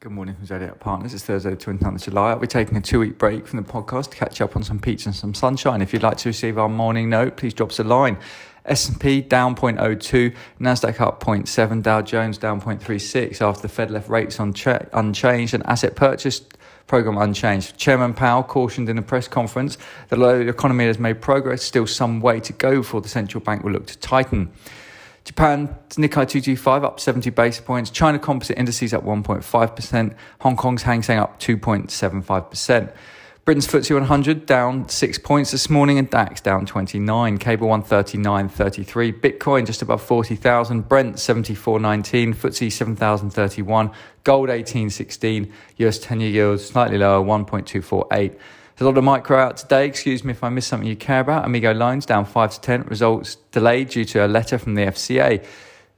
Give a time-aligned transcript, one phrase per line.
[0.00, 1.12] Good morning from Zodiac Partners.
[1.12, 2.30] It's Thursday, the 29th of July.
[2.30, 4.78] I'll be taking a two week break from the podcast to catch up on some
[4.78, 5.82] pizza and some sunshine.
[5.82, 8.16] If you'd like to receive our morning note, please drop us a line.
[8.64, 14.38] S&P down 0.02, Nasdaq up 0.7, Dow Jones down 0.36 after the Fed left rates
[14.38, 16.42] unchanged and asset purchase
[16.86, 17.76] program unchanged.
[17.76, 19.78] Chairman Powell cautioned in a press conference
[20.10, 23.42] that although the economy has made progress, still some way to go before the central
[23.42, 24.52] bank will look to tighten.
[25.28, 27.90] Japan, Nikkei 225 up 70 basis points.
[27.90, 30.14] China composite indices up 1.5%.
[30.40, 32.90] Hong Kong's Hang Seng up 2.75%.
[33.44, 37.36] Britain's FTSE 100 down 6 points this morning and DAX down 29.
[37.36, 39.20] Cable 139.33.
[39.20, 40.88] Bitcoin just above 40,000.
[40.88, 42.34] Brent 74.19.
[42.34, 43.90] FTSE 7,031.
[44.24, 45.52] Gold 18.16.
[45.76, 48.34] US 10 year yield slightly lower 1.248.
[48.78, 49.88] There's a lot of micro out today.
[49.88, 51.44] Excuse me if I miss something you care about.
[51.44, 52.82] Amigo Loans down 5 to 10.
[52.82, 55.44] Results delayed due to a letter from the FCA.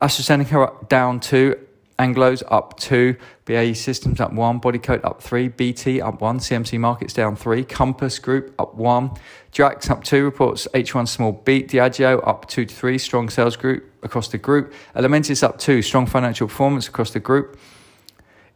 [0.00, 1.54] AstraZeneca down 2.
[1.98, 3.14] Anglos up 2.
[3.44, 4.58] BAE Systems up 1.
[4.62, 5.48] Bodycote up 3.
[5.48, 6.38] BT up 1.
[6.38, 7.62] CMC Markets down 3.
[7.64, 9.10] Compass Group up 1.
[9.50, 10.24] Drax up 2.
[10.24, 11.68] Reports H1 small beat.
[11.68, 12.96] Diageo up 2 to 3.
[12.96, 14.72] Strong sales group across the group.
[14.96, 15.82] Elementis up 2.
[15.82, 17.58] Strong financial performance across the group.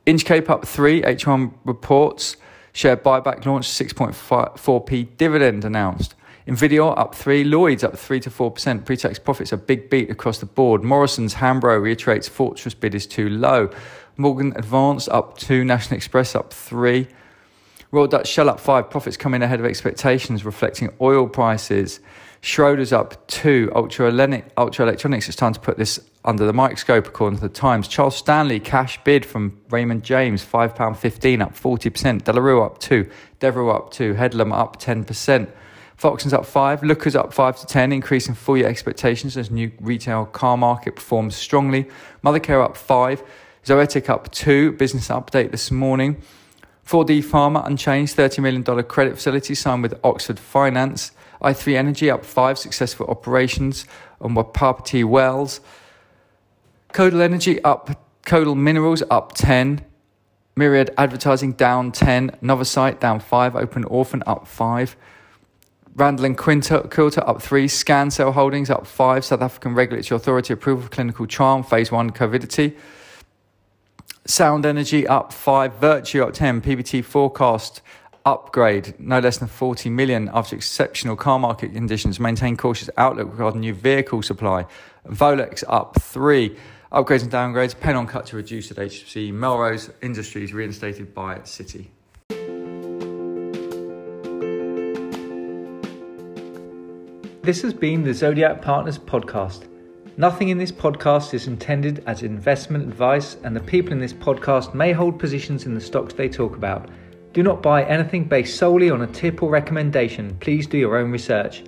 [0.07, 1.03] Inchcape up 3.
[1.03, 2.39] H1 reports.
[2.77, 6.15] Share buyback launched, 6.4p dividend announced.
[6.47, 8.85] Nvidia up 3, Lloyds up 3 to 4%.
[8.85, 10.85] Pre-tax profits a big beat across the board.
[10.85, 13.71] Morrison's Hambro reiterates Fortress bid is too low.
[14.19, 17.09] Morgan Advance up 2, National Express up 3.
[17.93, 22.01] Royal Dutch Shell up 5, profits coming ahead of expectations reflecting oil prices.
[22.43, 27.49] Schroders up 2, Ultra, Electronics, it's time to put this under the microscope, according to
[27.49, 27.89] the Times.
[27.89, 32.25] Charles Stanley, cash bid from Raymond James, £5.15, up 40%.
[32.25, 33.09] De La Rue up 2.
[33.39, 34.15] Devereux up 2.
[34.15, 35.49] Headlam up 10%.
[35.99, 36.83] Foxtons up 5.
[36.83, 41.35] Lookers up 5 to 10, increasing full year expectations as new retail car market performs
[41.35, 41.89] strongly.
[42.23, 43.23] Mothercare up 5.
[43.65, 44.73] Zoetic up 2.
[44.73, 46.23] Business update this morning.
[46.87, 51.11] 4D Pharma unchanged, $30 million credit facility signed with Oxford Finance.
[51.43, 52.59] I3 Energy up 5.
[52.59, 53.87] Successful operations
[54.21, 55.61] on Wapiti Wells.
[56.93, 57.91] Codal Energy up,
[58.25, 59.85] Kodal Minerals up 10,
[60.57, 64.97] Mirriad Advertising down 10, Novacyt down 5, Open Orphan up 5,
[65.95, 70.89] Randall and Quilter up 3, Scancell Holdings up 5, South African Regulatory Authority approval for
[70.89, 72.75] clinical trial, phase 1 Covidity.
[74.25, 77.83] Sound Energy up 5, Vertu up 10, PBT forecast
[78.27, 83.61] upgrade no less than 40 million after exceptional car market conditions, maintain cautious outlook regarding
[83.61, 84.67] new vehicle supply.
[85.07, 86.55] Volex up 3.
[86.93, 89.33] Upgrades and downgrades, Pennon cut to reduce at HC.
[89.33, 91.87] Melrose Industries reinstated by Citi.
[97.43, 99.69] This has been the Zodiac Partners podcast.
[100.17, 104.75] Nothing in this podcast is intended as investment advice, and the people in this podcast
[104.75, 106.89] may hold positions in the stocks they talk about.
[107.37, 110.37] Do not buy anything based solely on a tip or recommendation.
[110.41, 111.63] Please do your own research.